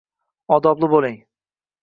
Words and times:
Odobli 0.57 0.89
bo'ling! 0.95 1.21